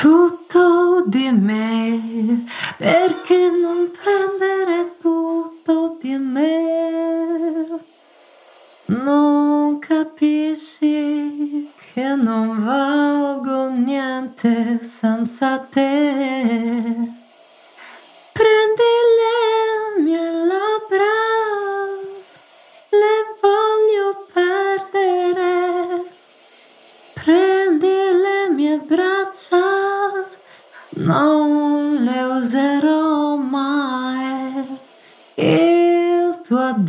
[0.00, 2.46] Tutto di me,
[2.78, 7.66] perché non prendere tutto di me?
[8.86, 17.19] Non capisci che non valgo niente senza te.
[36.80, 36.86] Il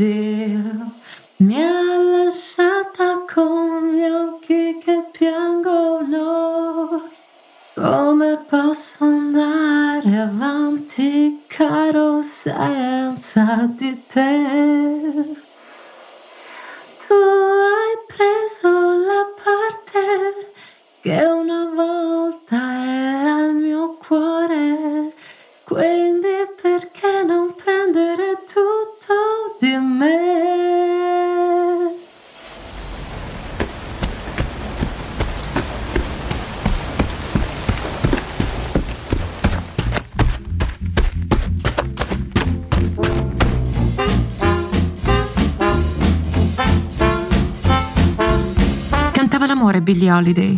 [49.92, 50.58] Billie Holiday.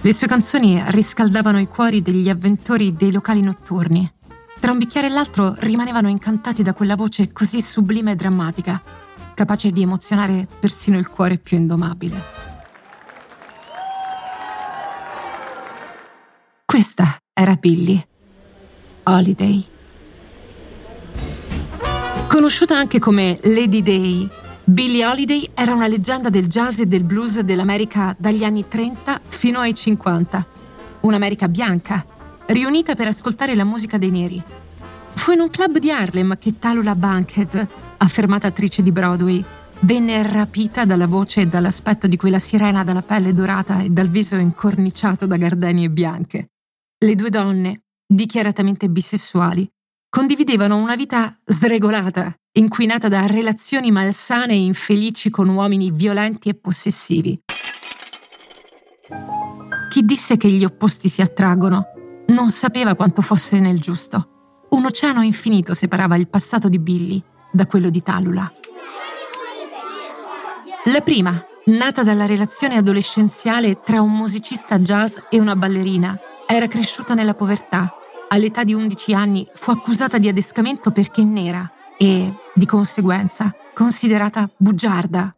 [0.00, 4.08] Le sue canzoni riscaldavano i cuori degli avventori dei locali notturni.
[4.60, 8.80] Tra un bicchiere e l'altro rimanevano incantati da quella voce così sublime e drammatica,
[9.34, 12.22] capace di emozionare persino il cuore più indomabile.
[16.64, 18.06] Questa era Billie
[19.02, 19.66] Holiday.
[22.28, 24.28] Conosciuta anche come Lady Day,
[24.70, 29.58] Billie Holiday era una leggenda del jazz e del blues dell'America dagli anni 30 fino
[29.58, 30.46] ai 50.
[31.00, 32.06] Un'America bianca,
[32.46, 34.40] riunita per ascoltare la musica dei neri.
[35.14, 37.66] Fu in un club di Harlem che Talula Bankhead,
[37.96, 39.44] affermata attrice di Broadway,
[39.80, 44.36] venne rapita dalla voce e dall'aspetto di quella sirena dalla pelle dorata e dal viso
[44.36, 46.50] incorniciato da gardenie bianche.
[46.96, 49.68] Le due donne, dichiaratamente bisessuali,
[50.08, 57.40] condividevano una vita sregolata, inquinata da relazioni malsane e infelici con uomini violenti e possessivi.
[59.88, 61.86] Chi disse che gli opposti si attraggono
[62.28, 64.64] non sapeva quanto fosse nel giusto.
[64.70, 67.22] Un oceano infinito separava il passato di Billy
[67.52, 68.52] da quello di Talula.
[70.84, 77.14] La prima, nata dalla relazione adolescenziale tra un musicista jazz e una ballerina, era cresciuta
[77.14, 77.94] nella povertà.
[78.28, 81.70] All'età di 11 anni fu accusata di adescamento perché nera
[82.02, 85.34] e, di conseguenza, considerata bugiarda.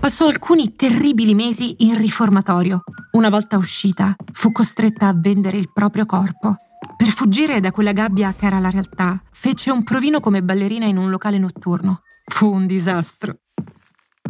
[0.00, 2.82] Passò alcuni terribili mesi in riformatorio.
[3.12, 6.56] Una volta uscita, fu costretta a vendere il proprio corpo.
[6.96, 10.96] Per fuggire da quella gabbia che era la realtà, fece un provino come ballerina in
[10.96, 12.00] un locale notturno.
[12.24, 13.40] Fu un disastro.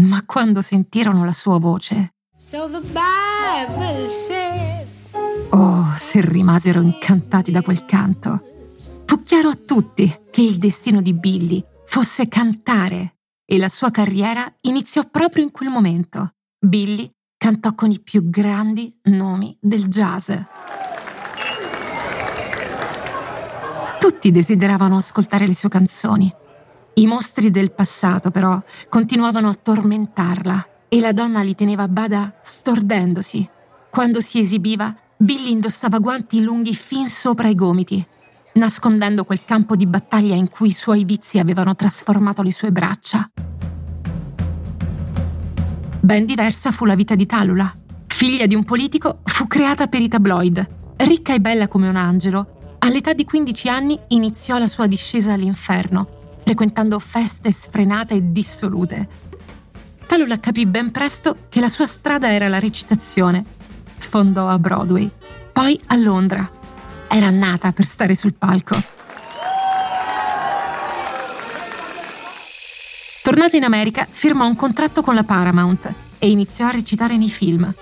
[0.01, 2.15] Ma quando sentirono la sua voce,
[5.51, 8.51] oh, se rimasero incantati da quel canto.
[9.31, 15.05] Chiaro a tutti che il destino di Billy fosse cantare e la sua carriera iniziò
[15.09, 16.33] proprio in quel momento.
[16.59, 20.33] Billy cantò con i più grandi nomi del jazz.
[24.01, 26.35] Tutti desideravano ascoltare le sue canzoni.
[26.95, 32.35] I mostri del passato, però, continuavano a tormentarla e la donna li teneva a bada
[32.43, 33.49] stordendosi.
[33.91, 38.05] Quando si esibiva, Billy indossava guanti lunghi fin sopra i gomiti,
[38.55, 43.31] nascondendo quel campo di battaglia in cui i suoi vizi avevano trasformato le sue braccia.
[46.01, 47.73] Ben diversa fu la vita di Talula.
[48.07, 50.69] Figlia di un politico, fu creata per i tabloid.
[50.97, 56.39] Ricca e bella come un angelo, all'età di 15 anni iniziò la sua discesa all'inferno,
[56.45, 59.09] frequentando feste sfrenate e dissolute.
[60.07, 63.45] Talula capì ben presto che la sua strada era la recitazione.
[63.97, 65.09] Sfondò a Broadway,
[65.53, 66.60] poi a Londra.
[67.13, 68.81] Era nata per stare sul palco.
[73.21, 77.75] Tornata in America, firmò un contratto con la Paramount e iniziò a recitare nei film.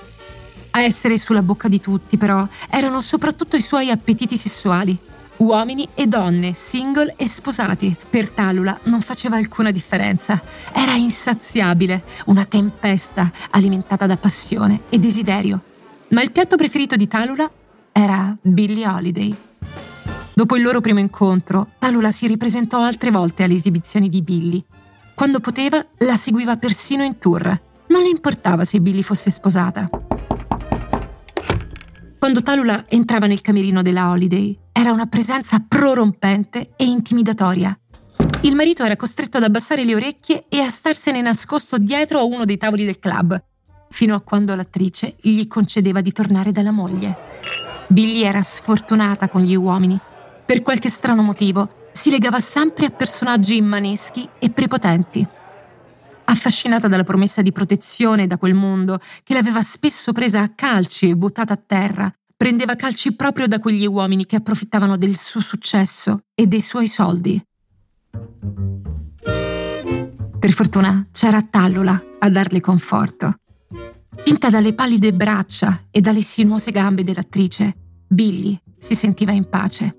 [0.71, 4.99] A essere sulla bocca di tutti, però, erano soprattutto i suoi appetiti sessuali.
[5.37, 7.95] Uomini e donne, single e sposati.
[8.09, 10.43] Per Talula non faceva alcuna differenza.
[10.73, 15.61] Era insaziabile, una tempesta alimentata da passione e desiderio.
[16.09, 17.51] Ma il piatto preferito di Talula
[18.01, 19.35] era Billie Holiday.
[20.33, 24.63] Dopo il loro primo incontro, Talula si ripresentò altre volte alle esibizioni di Billie.
[25.17, 27.61] Quando poteva, la seguiva persino in tour.
[27.89, 29.91] Non le importava se Billie fosse sposata.
[32.21, 37.77] Quando Talula entrava nel camerino della Holiday, era una presenza prorompente e intimidatoria.
[38.43, 42.45] Il marito era costretto ad abbassare le orecchie e a starsene nascosto dietro a uno
[42.45, 43.43] dei tavoli del club,
[43.91, 47.28] fino a quando l'attrice gli concedeva di tornare dalla moglie.
[47.89, 49.99] Billie era sfortunata con gli uomini.
[50.45, 55.27] Per qualche strano motivo, si legava sempre a personaggi immaneschi e prepotenti.
[56.25, 61.17] Affascinata dalla promessa di protezione da quel mondo che l'aveva spesso presa a calci e
[61.17, 66.47] buttata a terra, prendeva calci proprio da quegli uomini che approfittavano del suo successo e
[66.47, 67.43] dei suoi soldi.
[70.39, 73.35] Per fortuna c'era Tallula a darle conforto.
[74.25, 77.75] Cinta dalle pallide braccia e dalle sinuose gambe dell'attrice,
[78.07, 79.97] Billy si sentiva in pace,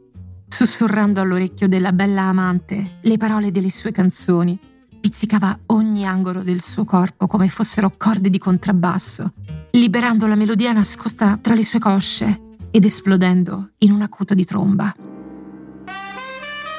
[0.48, 4.60] sussurrando all'orecchio della bella amante le parole delle sue canzoni.
[5.00, 9.33] Pizzicava ogni angolo del suo corpo come fossero corde di contrabbasso
[9.71, 14.94] liberando la melodia nascosta tra le sue cosce ed esplodendo in un acuto di tromba.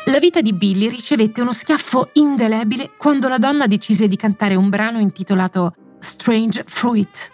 [0.07, 4.69] La vita di Billy ricevette uno schiaffo indelebile quando la donna decise di cantare un
[4.69, 7.31] brano intitolato Strange Fruit.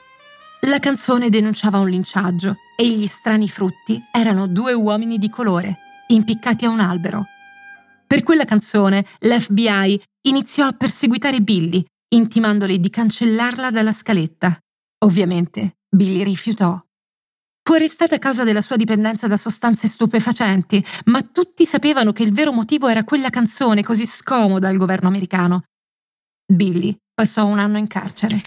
[0.63, 5.79] La canzone denunciava un linciaggio e gli strani frutti erano due uomini di colore,
[6.09, 7.25] impiccati a un albero.
[8.07, 14.59] Per quella canzone l'FBI iniziò a perseguitare Billy, intimandole di cancellarla dalla scaletta.
[15.05, 16.81] Ovviamente Billy rifiutò.
[17.63, 22.33] Fu arrestata a causa della sua dipendenza da sostanze stupefacenti, ma tutti sapevano che il
[22.33, 25.65] vero motivo era quella canzone così scomoda al governo americano.
[26.47, 28.41] Billy passò un anno in carcere.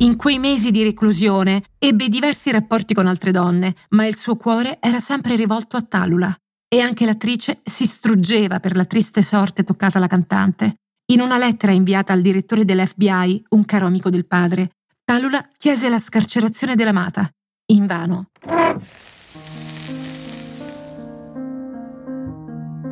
[0.00, 4.78] In quei mesi di reclusione ebbe diversi rapporti con altre donne, ma il suo cuore
[4.80, 6.32] era sempre rivolto a Talula
[6.68, 10.76] e anche l'attrice si struggeva per la triste sorte toccata alla cantante.
[11.10, 14.70] In una lettera inviata al direttore dell'FBI, un caro amico del padre,
[15.04, 17.28] Talula chiese la scarcerazione dell'amata.
[17.72, 18.26] Invano.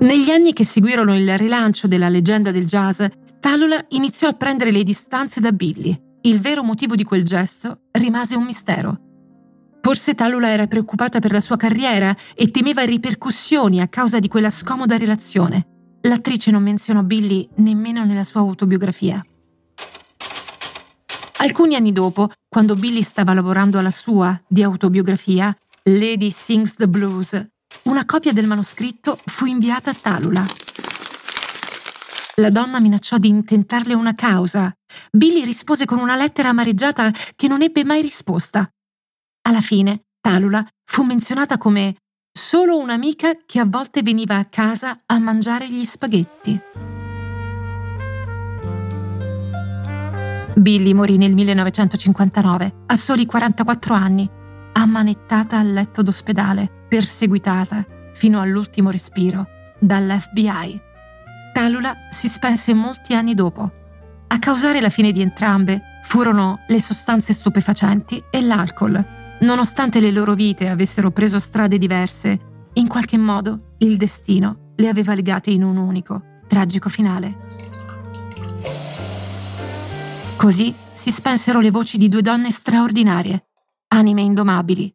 [0.01, 3.05] Negli anni che seguirono il rilancio della leggenda del jazz,
[3.39, 6.06] Talula iniziò a prendere le distanze da Billy.
[6.27, 8.99] Il vero motivo di quel gesto rimase un mistero.
[9.81, 14.51] Forse Talula era preoccupata per la sua carriera e temeva ripercussioni a causa di quella
[14.51, 15.69] scomoda relazione.
[16.01, 19.25] L'attrice non menzionò Billy nemmeno nella sua autobiografia.
[21.37, 27.41] Alcuni anni dopo, quando Billy stava lavorando alla sua di autobiografia, Lady Sings the Blues,
[27.85, 30.45] una copia del manoscritto fu inviata a Talula.
[32.39, 34.71] La donna minacciò di intentarle una causa.
[35.11, 38.69] Billy rispose con una lettera amareggiata che non ebbe mai risposta.
[39.49, 41.97] Alla fine, Talula fu menzionata come
[42.31, 46.61] solo un'amica che a volte veniva a casa a mangiare gli spaghetti.
[50.57, 54.29] Billy morì nel 1959, a soli 44 anni,
[54.73, 59.47] ammanettata al letto d'ospedale, perseguitata fino all'ultimo respiro
[59.79, 60.86] dall'FBI.
[61.57, 63.73] Talula si spense molti anni dopo.
[64.27, 69.03] A causare la fine di entrambe furono le sostanze stupefacenti e l'alcol
[69.41, 75.15] Nonostante le loro vite avessero preso strade diverse, in qualche modo il destino le aveva
[75.15, 77.35] legate in un unico, tragico finale.
[80.37, 83.47] Così si spensero le voci di due donne straordinarie,
[83.89, 84.95] anime indomabili,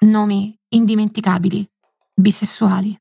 [0.00, 1.64] nomi indimenticabili,
[2.12, 2.98] bisessuali.